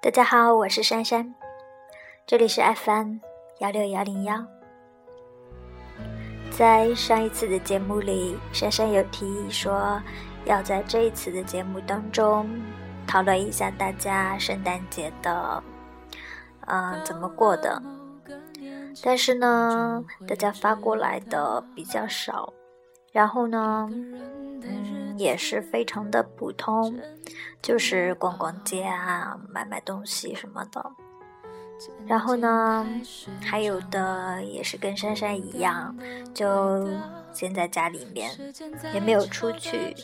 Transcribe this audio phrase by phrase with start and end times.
[0.00, 1.34] 大家好，我是珊珊，
[2.24, 3.16] 这里是 FM
[3.58, 4.46] 幺六幺零幺。
[6.56, 10.00] 在上一次的节目里，珊珊有提议说，
[10.44, 12.48] 要在这一次的节目当中
[13.08, 15.60] 讨论一下大家圣诞节的，
[16.68, 17.82] 嗯，怎么过的。
[19.02, 22.52] 但是呢，大家发过来的比较少，
[23.10, 23.90] 然后呢，
[25.18, 26.98] 也是非常的普通。
[27.60, 30.92] 就是逛逛街啊，买买东西什么的。
[32.06, 32.86] 然后呢，
[33.40, 35.96] 还有的也是跟珊珊一样，
[36.32, 36.88] 就
[37.32, 38.30] 先在家里面，
[38.94, 39.94] 也没有出去，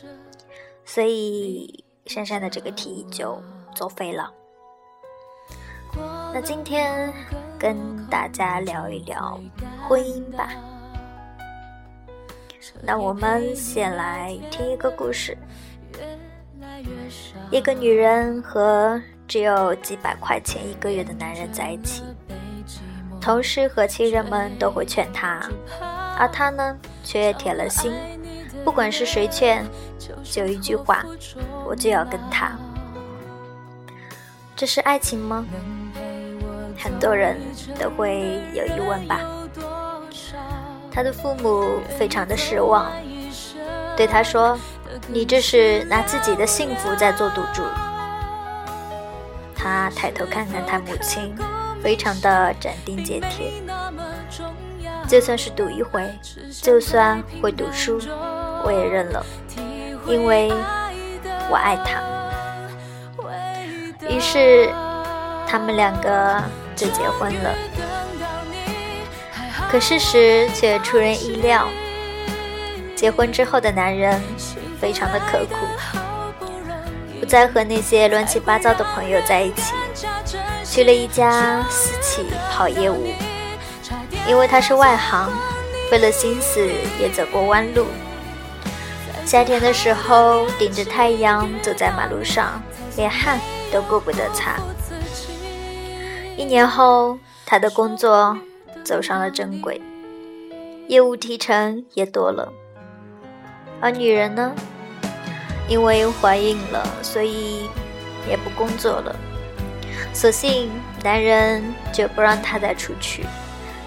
[0.84, 3.40] 所以珊珊的这个提议就
[3.74, 4.32] 作废了。
[6.32, 7.12] 那今天
[7.58, 9.40] 跟大家聊一聊
[9.88, 10.50] 婚姻吧。
[12.82, 15.36] 那我们先来听一个故事。
[17.50, 22.02] 一个女人和只有几百块钱一个月的男人在一起，
[23.20, 25.40] 同事和亲人们都会劝她，
[26.18, 27.92] 而她呢却铁了心，
[28.64, 29.64] 不管是谁劝，
[30.22, 31.04] 就一句话，
[31.66, 32.52] 我就要跟他。
[34.56, 35.44] 这是爱情吗？
[36.78, 37.40] 很多人
[37.78, 39.20] 都会有疑问吧。
[40.94, 42.92] 他的父母非常的失望，
[43.96, 44.56] 对他说。
[45.08, 47.64] 你这是拿自己的幸福在做赌注。
[49.52, 51.34] 他抬头看看他母亲，
[51.82, 53.50] 非常的斩钉截铁。
[55.08, 56.08] 就算是赌一回，
[56.62, 57.98] 就算会赌输，
[58.64, 59.26] 我也认了，
[60.06, 60.52] 因为
[61.50, 62.00] 我爱他。
[64.08, 64.70] 于是，
[65.44, 66.40] 他们两个
[66.76, 67.52] 就结婚了。
[69.74, 71.66] 可事实却出人意料，
[72.94, 74.22] 结婚之后的男人。
[74.80, 75.56] 非常的刻苦，
[77.18, 79.74] 不再和那些乱七八糟的朋友在一起，
[80.62, 83.08] 去了一家私企跑业务。
[84.28, 85.28] 因为他是外行，
[85.90, 86.64] 费了心思
[87.00, 87.86] 也走过弯路。
[89.26, 92.62] 夏天的时候，顶着太阳走在马路上，
[92.96, 93.40] 连汗
[93.72, 94.54] 都顾不得擦。
[96.36, 98.38] 一年后，他的工作
[98.84, 99.80] 走上了正轨，
[100.86, 102.52] 业务提成也多了。
[103.80, 104.52] 而女人呢？
[105.66, 107.70] 因为怀孕了，所以
[108.28, 109.16] 也不工作了。
[110.12, 110.70] 索性
[111.02, 113.24] 男人就不让她再出去，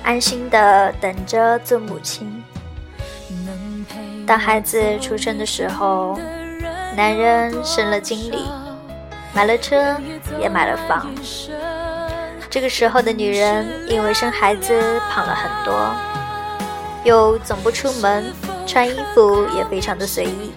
[0.03, 2.43] 安心的等着做母亲。
[4.25, 6.19] 当孩子出生的时候，
[6.95, 8.39] 男人升了经理，
[9.33, 9.95] 买了车，
[10.41, 11.07] 也买了房。
[12.57, 15.95] 这个时候的女人因为生孩子胖了很多，
[17.03, 18.33] 又总不出门，
[18.65, 20.51] 穿衣服也非常的随意。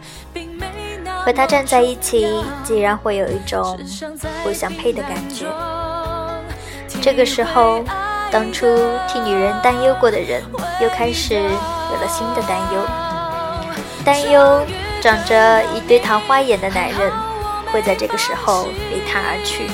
[1.22, 3.78] 和他站在一起，竟然会有一种
[4.43, 5.44] 不相配的感觉。
[7.03, 7.84] 这个时候，
[8.31, 8.67] 当初
[9.06, 10.43] 替女人担忧过的人，
[10.81, 12.81] 又开始有了新的担忧，
[14.06, 14.62] 担忧
[15.03, 17.12] 长着一对桃花眼的男人
[17.71, 19.67] 会在这个时候离他而去。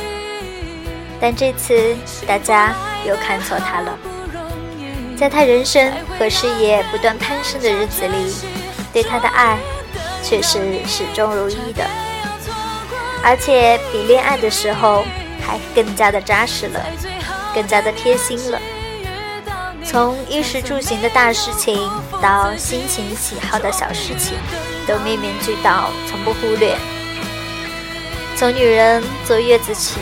[1.21, 1.97] 但这次，
[2.27, 2.75] 大家
[3.06, 3.99] 又看错他了。
[5.16, 8.34] 在他人生和事业不断攀升的日子里，
[8.93, 9.59] 对他的爱。
[10.22, 11.84] 却是始终如一的，
[13.22, 15.05] 而且比恋爱的时候
[15.41, 16.84] 还更加的扎实了，
[17.55, 18.59] 更加的贴心了。
[19.84, 21.88] 从衣食住行的大事情
[22.21, 24.37] 到心情喜好的小事情，
[24.84, 26.76] 都面面俱到，从不忽略。
[28.34, 30.00] 从女人坐月子起，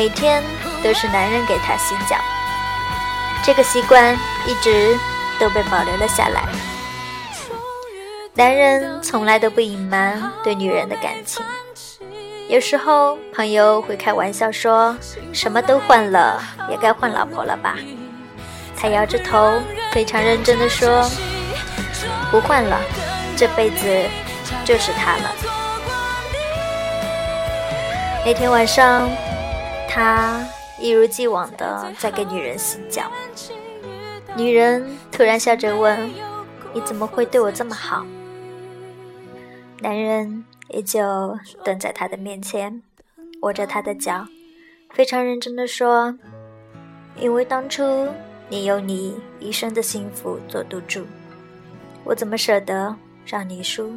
[0.00, 0.42] 每天
[0.82, 2.16] 都是男人给她洗脚，
[3.44, 4.14] 这个习惯
[4.46, 4.98] 一直
[5.38, 6.48] 都被保留了下来。
[8.32, 11.44] 男人从来都不隐瞒对女人的感情，
[12.48, 14.96] 有时候朋友会开玩笑说
[15.34, 17.76] ：“什么都换了，也该换老婆了吧？”
[18.80, 19.60] 他摇着头，
[19.92, 21.06] 非常认真地说
[22.32, 22.80] ：“不换了，
[23.36, 24.08] 这辈子
[24.64, 25.30] 就是他了。”
[28.24, 29.06] 那天晚上，
[29.92, 30.46] 他
[30.78, 33.10] 一如既往的在给女人洗脚，
[34.36, 36.08] 女人突然笑着问
[36.72, 38.06] ：“你怎么会对我这么好？”
[39.82, 42.80] 男人依旧蹲在她的面前，
[43.42, 44.24] 握着她的脚，
[44.94, 46.16] 非常认真的说
[47.18, 48.08] ：“因为当初
[48.48, 51.04] 你有你一生的幸福做赌注，
[52.04, 52.94] 我怎么舍得
[53.26, 53.92] 让你输？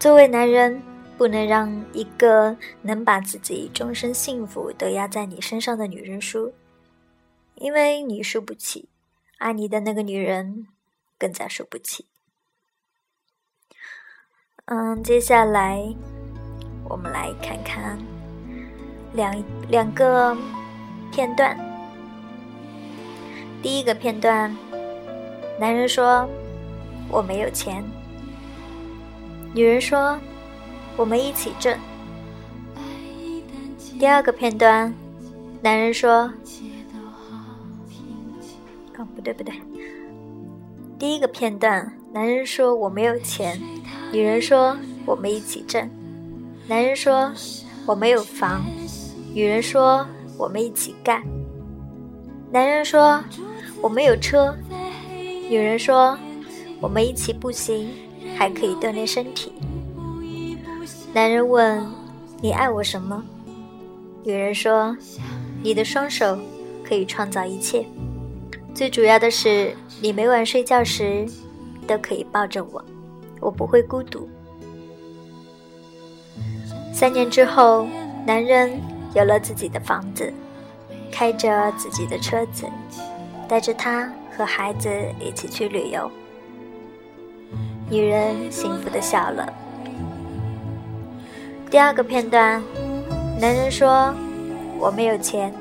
[0.00, 0.82] 作为男人，
[1.16, 6.52] 不能让一个能把自己终身幸福都压在你身上的女人输，
[7.54, 8.88] 因为你输不起，
[9.38, 10.66] 爱你的那个女人
[11.18, 12.06] 更加输不起。”
[14.66, 15.94] 嗯，接下来
[16.88, 17.98] 我们来看看
[19.12, 20.36] 两两个
[21.12, 21.54] 片段。
[23.62, 24.54] 第一个片段，
[25.60, 26.28] 男人说
[27.08, 27.84] ：“我没有钱。”
[29.54, 30.18] 女人说
[30.96, 31.76] ：“我们一起挣。”
[33.98, 34.92] 第二个片段，
[35.62, 36.30] 男人说
[38.98, 39.54] ：“哦，不对不对。”
[40.98, 43.60] 第一个片段，男人说：“我没有钱。”
[44.12, 44.76] 女人说
[45.06, 45.88] ：“我们一起挣。”
[46.68, 47.32] 男人说
[47.86, 48.64] ：“我没有房。”
[49.34, 50.06] 女人说
[50.38, 51.22] ：“我们一起干。”
[52.50, 53.22] 男人说
[53.82, 54.54] ：“我没有车。”
[55.50, 56.16] 女人说
[56.80, 57.90] ：“我们一起步行，
[58.36, 59.52] 还可以锻炼身体。”
[61.14, 61.86] 男人问
[62.42, 63.22] ：“你爱我什么？”
[64.24, 64.96] 女人说
[65.62, 66.36] ：“你的双手
[66.82, 67.86] 可以创造一切，
[68.74, 71.24] 最主要的是，你每晚睡觉时
[71.86, 72.84] 都可以抱着我，
[73.40, 74.28] 我不会孤独。”
[76.92, 77.86] 三年之后，
[78.26, 78.72] 男人
[79.14, 80.34] 有了自己的房子，
[81.12, 82.66] 开着自己的车子，
[83.46, 84.90] 带着他和孩子
[85.20, 86.10] 一起去旅游。
[87.88, 89.48] 女人幸福的笑了。
[91.74, 92.62] 第二个片段。
[93.40, 94.14] 男人说
[94.78, 95.52] ：“我没有钱。”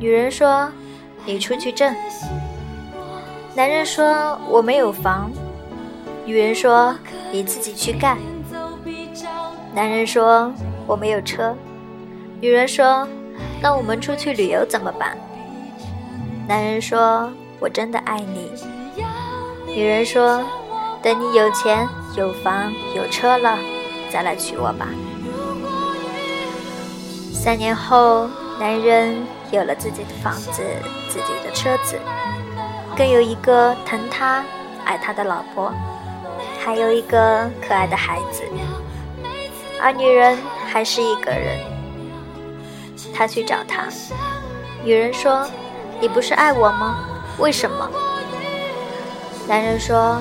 [0.00, 0.72] 女人说
[1.26, 1.94] ：“你出去挣。”
[3.54, 5.30] 男人说：“我没有房。”
[6.24, 6.96] 女人说
[7.30, 8.16] ：“你自己去干。”
[9.74, 10.50] 男人说
[10.88, 11.54] ：“我没有车。”
[12.40, 13.06] 女人说
[13.60, 15.14] ：“那我们出去旅游怎么办？”
[16.48, 17.30] 男人说
[17.60, 18.50] ：“我真的爱你。”
[19.76, 20.42] 女人说
[21.04, 21.86] ：“等你有钱、
[22.16, 23.58] 有房、有车了，
[24.10, 24.88] 再来娶我吧。”
[27.40, 30.60] 三年后，男人有了自己的房子、
[31.08, 31.96] 自己的车子，
[32.96, 34.44] 更有一个疼他、
[34.84, 35.72] 爱他的老婆，
[36.58, 38.42] 还有一个可爱的孩子。
[39.80, 40.36] 而女人
[40.66, 41.60] 还是一个人。
[43.14, 43.84] 他去找她，
[44.84, 45.48] 女人说
[46.00, 46.98] ：“你不是爱我吗？
[47.38, 47.88] 为什么？”
[49.46, 50.20] 男人说：“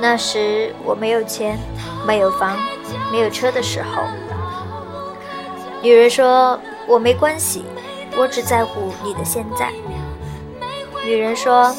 [0.00, 1.58] 那时我没有钱，
[2.06, 2.56] 没有房，
[3.12, 4.02] 没有车的时候。”
[5.82, 7.64] 女人说：“我没关系，
[8.16, 9.72] 我只在乎你的现在。”
[11.04, 11.74] 女人说：“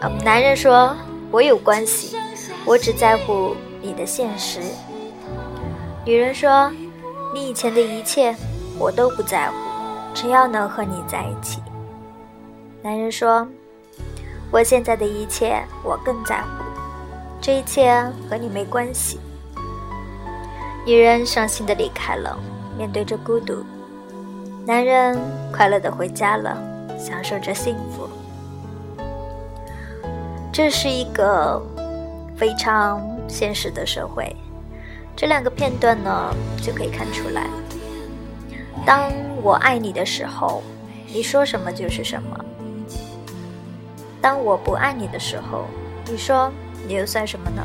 [0.00, 0.94] 呃，男人说，
[1.32, 2.16] 我有关系，
[2.64, 4.60] 我只在乎你的现实。”
[6.06, 6.70] 女人说
[7.34, 8.34] ：“你以前的一切，
[8.78, 9.54] 我都不在乎，
[10.14, 11.60] 只要能和你在一起。”
[12.82, 13.44] 男人说
[14.52, 16.46] ：“我现在的一切，我更在乎，
[17.40, 17.92] 这一切
[18.30, 19.18] 和你没关系。”
[20.86, 22.38] 女人伤心的离开了。
[22.78, 23.64] 面对着孤独，
[24.64, 25.18] 男人
[25.52, 26.56] 快乐的回家了，
[26.96, 28.08] 享受着幸福。
[30.52, 31.60] 这是一个
[32.36, 34.34] 非常现实的社会。
[35.16, 36.32] 这两个片段呢，
[36.62, 37.48] 就可以看出来：
[38.86, 39.10] 当
[39.42, 40.62] 我爱你的时候，
[41.12, 42.38] 你说什么就是什么；
[44.20, 45.64] 当我不爱你的时候，
[46.08, 46.48] 你说
[46.86, 47.62] 你又算什么呢？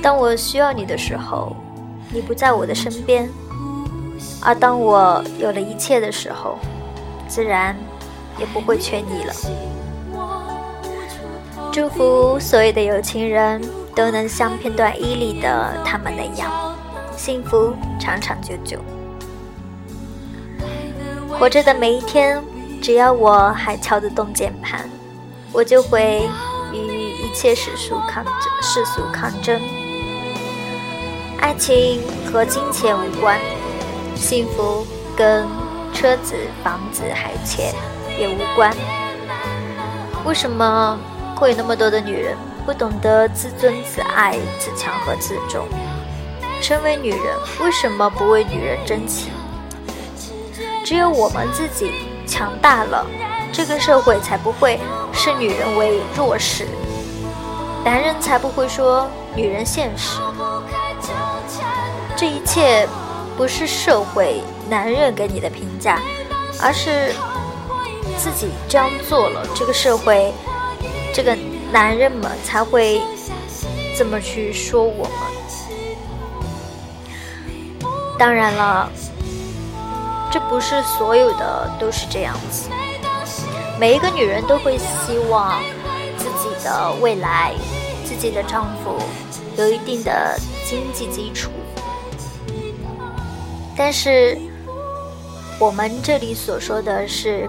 [0.00, 1.56] 当我需要你的时候，
[2.12, 3.28] 你不在我的身边。
[4.40, 6.58] 而当我有了一切的时候，
[7.28, 7.76] 自然
[8.38, 9.34] 也不会缺你了。
[11.72, 13.60] 祝福所有的有情人
[13.94, 16.50] 都能像片段一里的他们那样，
[17.16, 18.78] 幸福长长久久。
[21.38, 22.42] 活着的每一天，
[22.82, 24.88] 只要我还敲得动键盘，
[25.52, 26.28] 我就会
[26.72, 28.34] 与一切世俗抗争。
[28.60, 29.60] 世俗抗争，
[31.38, 32.00] 爱情
[32.32, 33.38] 和金钱无关。
[34.18, 34.84] 幸福
[35.16, 35.46] 跟
[35.94, 37.72] 车子、房子还钱
[38.18, 38.74] 也无关。
[40.24, 40.98] 为什么
[41.36, 45.66] 会有那么多的女人不懂得自尊、自爱、自强和自重？
[46.60, 47.20] 身为女人，
[47.60, 49.30] 为什么不为女人争气？
[50.84, 51.92] 只有我们自己
[52.26, 53.06] 强大了，
[53.52, 54.80] 这个社会才不会
[55.12, 56.66] 视女人为弱势，
[57.84, 60.20] 男人才不会说女人现实。
[62.16, 62.86] 这一切。
[63.38, 66.02] 不是社会男人给你的评价，
[66.60, 67.14] 而是
[68.18, 70.32] 自己这样做了，这个社会，
[71.14, 71.38] 这个
[71.70, 73.00] 男人们才会
[73.96, 75.12] 这么去说我们。
[78.18, 78.90] 当然了，
[80.32, 82.68] 这不是所有的都是这样子，
[83.78, 85.62] 每一个女人都会希望
[86.16, 87.54] 自己的未来，
[88.04, 88.98] 自己的丈夫
[89.56, 90.36] 有一定的
[90.68, 91.52] 经济基础。
[93.80, 94.36] 但是，
[95.56, 97.48] 我们这里所说的是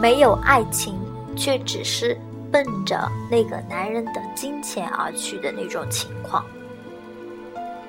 [0.00, 0.96] 没有爱情，
[1.36, 2.16] 却只是
[2.52, 6.46] 奔着那个男人的金钱而去的那种情况。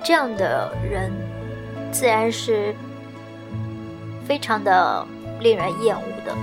[0.04, 1.12] 这样的人，
[1.92, 2.74] 自然是
[4.28, 5.06] 非常的
[5.40, 6.36] 令人厌恶的。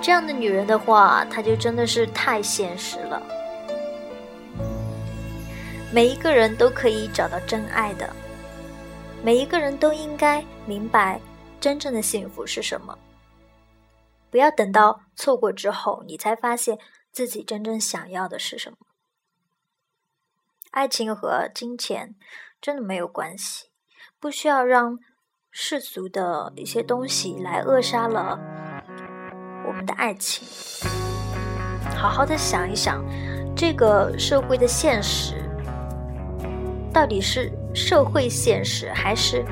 [0.00, 3.20] 这样的女人的话，她就真的是太现实了。
[5.90, 8.08] 每一个人都可以找到真爱的，
[9.24, 11.18] 每一个人都应该明白
[11.58, 12.98] 真正的幸福是什么。
[14.30, 16.78] 不要等到错过之后，你才发现
[17.10, 18.76] 自己真正想要的是什么。
[20.72, 22.14] 爱情和金钱
[22.60, 23.70] 真的没有关系，
[24.20, 24.98] 不需要让
[25.50, 28.38] 世俗的一些东西来扼杀了
[29.66, 30.46] 我们的爱情。
[31.96, 33.02] 好好的想一想，
[33.56, 35.48] 这个社会的现实
[36.92, 39.44] 到底是社会现实，还是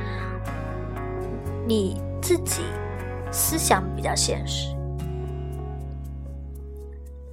[1.66, 2.62] 你自己
[3.30, 4.74] 思想比较现实？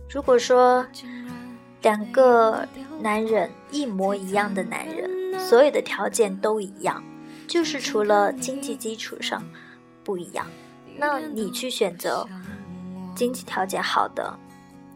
[0.09, 0.85] 如果说
[1.83, 2.67] 两个
[2.99, 7.03] 男人一模一样的男人，所有的条件都一样，
[7.47, 9.43] 就是除了经济基础上
[10.03, 10.47] 不一样，
[10.97, 12.27] 那你去选择
[13.15, 14.37] 经济条件好的，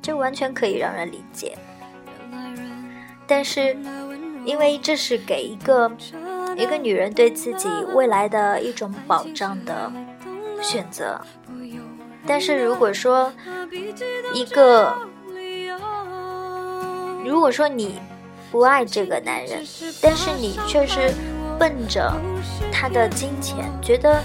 [0.01, 1.55] 这完全可以让人理解。
[3.27, 3.77] 但是，
[4.45, 5.91] 因为这是给一个
[6.57, 9.91] 一个女人对自己未来的一种保障的
[10.61, 11.19] 选择。
[12.25, 13.31] 但是如果说
[14.33, 14.93] 一个，
[17.25, 17.99] 如果说你
[18.51, 19.63] 不爱这个男人，
[20.01, 21.13] 但是你却是
[21.59, 22.13] 奔着
[22.71, 24.21] 他的金钱，觉得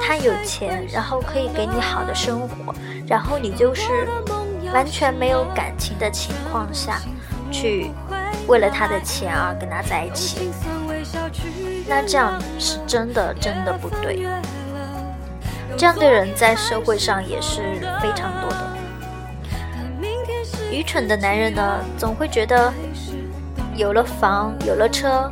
[0.00, 2.74] 他有钱，然后可以给你好的生活，
[3.06, 4.08] 然后你就是
[4.72, 7.00] 完全没有感情的情况下
[7.50, 7.90] 去
[8.48, 10.50] 为了他的钱而跟他在一起，
[11.86, 14.26] 那这样是真的真的不对。
[15.76, 17.60] 这样的人在社会上也是
[18.00, 18.76] 非常多的。
[20.72, 22.72] 愚蠢的男人呢，总会觉得
[23.76, 25.30] 有了房、有了车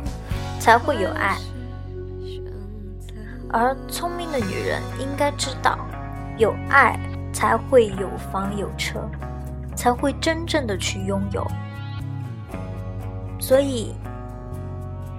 [0.59, 1.37] 才会有爱，
[3.49, 5.77] 而聪明的女人应该知道，
[6.37, 6.97] 有爱
[7.33, 8.99] 才会有房有车，
[9.75, 11.45] 才会真正的去拥有。
[13.39, 13.93] 所以，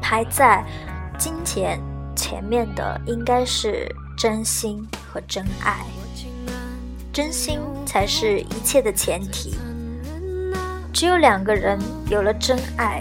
[0.01, 0.65] 排在
[1.19, 1.81] 金钱
[2.17, 3.87] 前面的应该是。
[4.21, 5.87] 真心和真爱，
[7.13, 9.57] 真心才是一切的前提。
[10.93, 11.79] 只有两个人
[12.11, 13.01] 有了真爱，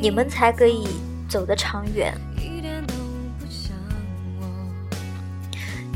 [0.00, 0.88] 你们才可以
[1.28, 2.12] 走得长远。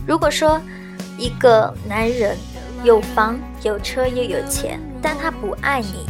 [0.06, 0.60] 如果说
[1.18, 2.38] 一个男人
[2.84, 6.06] 有房有车又有钱，但他不爱你，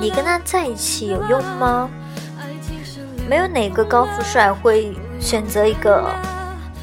[0.00, 1.90] 你跟他在一起有用吗？
[3.28, 6.08] 没有哪个高富帅会选择一个。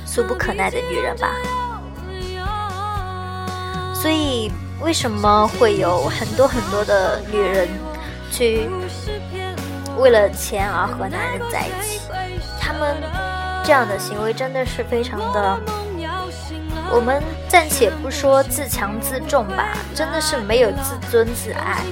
[0.06, 1.36] 俗不可耐的女人吧，
[3.94, 7.68] 所以为什么会有很多很多的女人
[8.32, 8.68] 去
[10.00, 12.00] 为了钱而和男人在一起？
[12.60, 12.96] 他们
[13.64, 15.60] 这样的行为真的是非常的……
[16.90, 21.84] 我们暂且不说自强自重吧，真的是没有自尊自爱。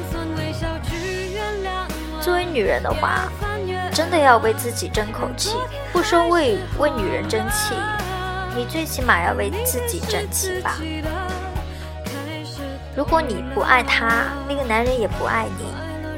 [2.25, 3.31] 作为女人的话，
[3.93, 5.55] 真的要为自己争口气，
[5.93, 7.75] 不说为为女人争气。
[8.57, 10.79] 你最起码要为自己争气吧。
[12.97, 15.65] 如果你不爱他，那个男人也不爱你，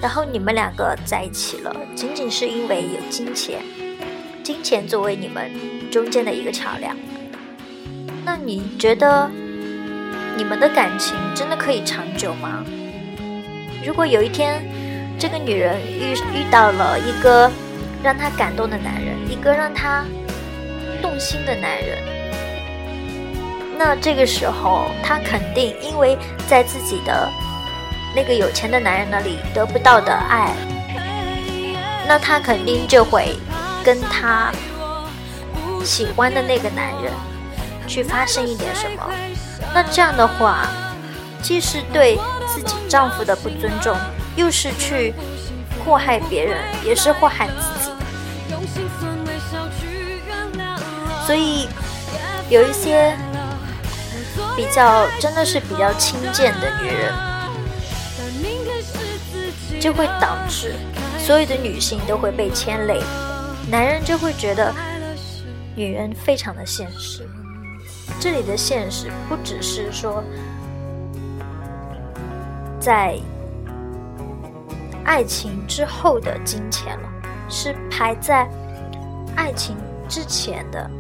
[0.02, 3.60] 然后你们两个在一起了，仅仅是因为有金钱，
[4.42, 5.52] 金钱作为你们
[5.92, 6.96] 中间的一个桥梁，
[8.24, 9.30] 那你觉得
[10.38, 12.64] 你们的感情真的可以长久吗？
[13.86, 14.64] 如果有一天
[15.20, 17.52] 这个女人遇遇到了一个
[18.04, 20.06] 让她感动的男人，一个让她
[21.02, 21.98] 动心的男人。
[23.78, 27.30] 那这个时候，她肯定因为在自己的
[28.16, 30.54] 那个有钱的男人那里得不到的爱，
[32.08, 33.36] 那她肯定就会
[33.84, 34.52] 跟她
[35.84, 37.12] 喜欢的那个男人
[37.88, 39.10] 去发生一点什么。
[39.74, 40.68] 那这样的话，
[41.42, 43.96] 既是对自己丈夫的不尊重，
[44.38, 45.14] 又是去
[45.84, 47.54] 祸害别人，也是祸害自
[47.84, 47.92] 己。
[51.26, 51.68] 所以
[52.50, 53.14] 有一些。
[54.56, 57.14] 比较真的是比较轻贱的女人，
[59.80, 60.74] 就会导致
[61.20, 63.00] 所有的女性都会被牵累，
[63.70, 64.74] 男人就会觉得
[65.76, 67.30] 女人非常的现实。
[68.20, 70.24] 这里的现实不只是说
[72.80, 73.16] 在
[75.08, 77.10] 爱情之后的金钱了，
[77.50, 78.46] 是排在
[79.38, 79.78] 爱情
[80.10, 80.92] 之前的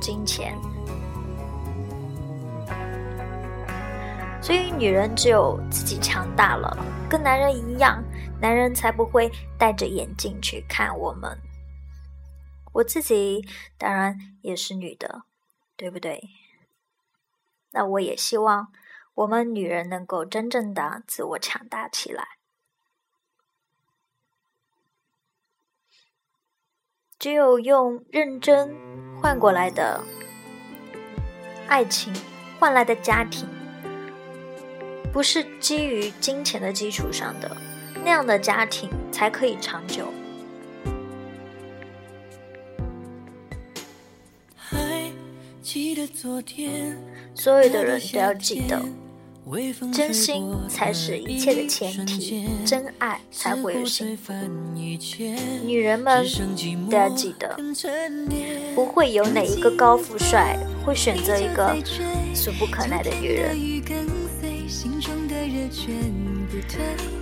[0.00, 0.58] 金钱。
[4.42, 6.76] 所以，女人只有自己强大了，
[7.08, 8.02] 跟男人一样，
[8.40, 11.38] 男人才不会戴着眼镜去看我们。
[12.72, 13.46] 我自己
[13.78, 15.22] 当然也是女的，
[15.76, 16.28] 对不对？
[17.70, 18.72] 那我也希望
[19.14, 22.37] 我们女人能够真正的自我强大起来。
[27.18, 28.72] 只有用认真
[29.20, 30.00] 换过来的
[31.66, 32.14] 爱情
[32.60, 33.44] 换来的家庭，
[35.12, 37.56] 不是基于金钱的基础上的，
[38.04, 40.06] 那样的家庭才可以长久。
[47.34, 48.80] 所有的人都要记得。
[49.92, 54.32] 真心才是一切的前提，真爱才会有幸福。
[54.74, 56.24] 女人们
[56.90, 57.56] 都要记得，
[58.74, 61.74] 不会有哪一个高富帅会选择一个
[62.34, 63.56] 俗不可耐的女人。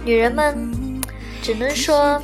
[0.05, 0.71] 女人们
[1.43, 2.21] 只能说，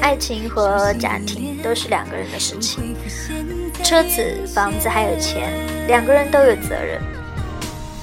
[0.00, 2.96] 爱情和家庭都是两个人的事情，
[3.84, 5.52] 车子、房子还有钱，
[5.86, 7.00] 两个人都有责任。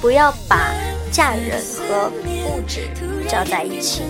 [0.02, 0.72] 不要把
[1.12, 2.12] 嫁人和
[2.46, 2.88] 物质
[3.28, 4.04] 搅在一起。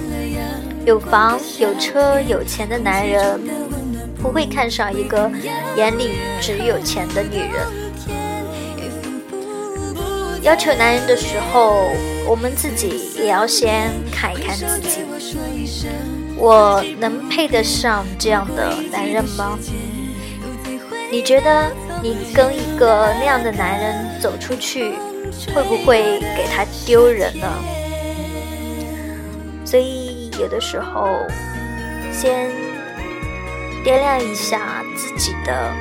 [0.86, 3.40] 有房有车有钱的男人
[4.22, 5.30] 不会看上一个
[5.76, 7.66] 眼里只有钱的女人。
[10.44, 11.90] 要求男人的时候，
[12.26, 15.02] 我们自己也要先看一看自己。
[16.38, 19.58] 我能配得上这样的男人吗？
[21.12, 24.94] 你觉得你跟一个那样的男人走出去？
[25.54, 27.48] 会不会给他丢人呢？
[29.66, 31.10] 所以有的时候，
[32.12, 32.50] 先
[33.84, 35.74] 掂量一下自己的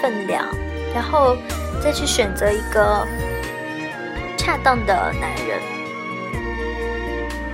[0.00, 0.46] 分量，
[0.94, 1.36] 然后
[1.82, 3.06] 再去选择一个
[4.36, 5.60] 恰当的男人。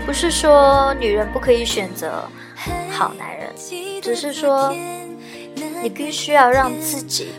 [0.05, 2.23] 不是说女人不可以选择
[2.93, 3.51] 好男人，
[4.03, 4.75] 只是说
[5.83, 7.33] 你必须要让自己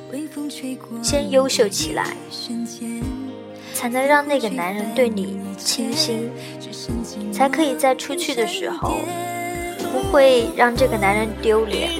[1.01, 2.15] 先优秀起来。
[3.77, 6.31] 才能让那个男人对你倾心，
[7.31, 8.95] 才可以在出去的时候
[9.93, 11.91] 不会让这个男人丢脸。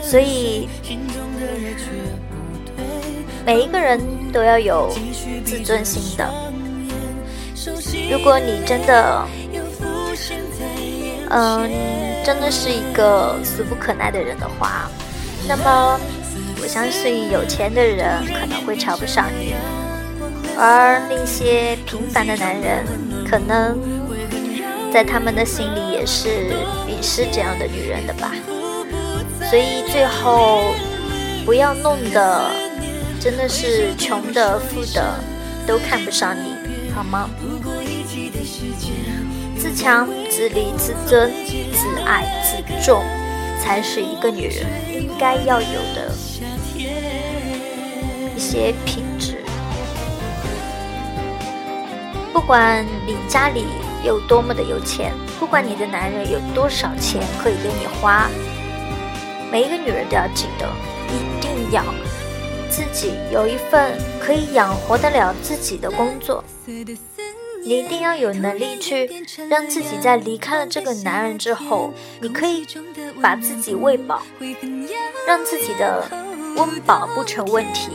[0.00, 0.68] 所以，
[3.44, 4.00] 每一个人
[4.32, 4.94] 都要有
[5.44, 6.32] 自尊心的。
[8.08, 9.26] 如果你真的，
[11.30, 11.68] 嗯，
[12.24, 14.88] 真的是一个俗不可耐的人的话，
[15.48, 16.00] 那么。
[16.66, 19.54] 我相信有钱的人可能会瞧不上你，
[20.58, 22.84] 而那些平凡的男人，
[23.24, 23.78] 可能
[24.92, 28.32] 在他们的心里也是鄙视这样的女人的吧。
[29.48, 30.74] 所以最后
[31.44, 32.50] 不要弄得
[33.20, 35.20] 真的是穷的、富的
[35.68, 36.52] 都看不上你，
[36.92, 37.30] 好吗？
[39.56, 41.30] 自强、自立、自尊、
[41.72, 43.04] 自爱、自重，
[43.62, 46.10] 才是一个女人应该要有的。
[48.46, 49.42] 些品质，
[52.32, 53.64] 不管你家里
[54.04, 58.30] 有多么的有钱，不管你的男人有多少钱可以给你花，
[59.50, 60.68] 每一个女人都要记得，
[61.08, 61.82] 一定要
[62.70, 66.44] 自己有一份可以养活得了自己的工作。
[67.64, 72.64] 你一定要有能力去让自己在离开了这个男人之后，你可以
[73.20, 74.22] 把自己喂饱，
[75.26, 76.06] 让自己的
[76.56, 77.90] 温饱不成问题。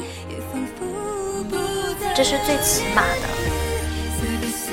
[2.23, 3.27] 这是最起码的，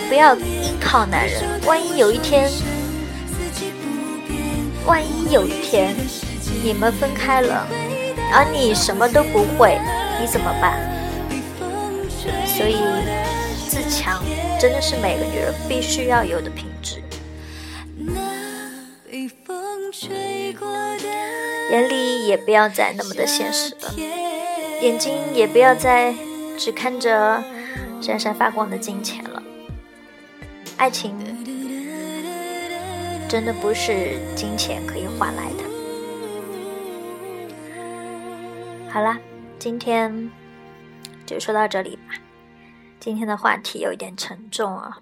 [0.07, 1.43] 不要依靠男人。
[1.65, 2.51] 万一有一天，
[4.85, 5.97] 万一有一天
[6.63, 7.67] 你们分开了，
[8.35, 9.81] 而你什么都不会，
[10.21, 10.79] 你怎么办？
[12.45, 12.77] 所以，
[13.67, 14.23] 自强
[14.61, 17.03] 真的是每个女人必须要有的品质。
[21.71, 23.95] 眼里也不要再那么的现实了，
[24.83, 26.15] 眼睛也不要再。
[26.59, 27.43] 只看着
[28.03, 29.41] 闪闪发光的金钱了，
[30.77, 31.17] 爱情
[33.29, 35.65] 真的不是金钱可以换来的。
[38.91, 39.17] 好啦，
[39.59, 40.31] 今天
[41.25, 42.15] 就说到这里吧。
[42.99, 44.99] 今天的话题有一点沉重啊，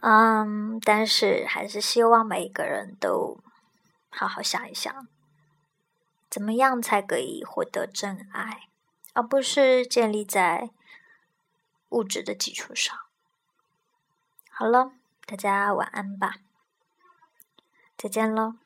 [0.00, 3.38] 嗯，但是还是希望每个人都
[4.10, 5.06] 好好想一想，
[6.28, 8.71] 怎么样才可以获得真爱。
[9.12, 10.70] 而不是建立在
[11.90, 12.98] 物质的基础上。
[14.50, 14.92] 好了，
[15.26, 16.36] 大家晚安吧，
[17.96, 18.61] 再见喽。